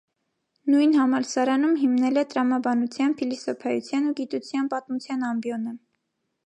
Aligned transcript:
Նույն 0.75 0.95
համալսարանում 0.99 1.75
հիմնել 1.81 2.21
է 2.21 2.25
տրամաբանության, 2.31 3.15
փիլիսոփայության 3.21 4.09
ու 4.13 4.19
գիտության 4.23 4.75
պատմության 4.75 5.29
ամբիոնը։ 5.33 5.81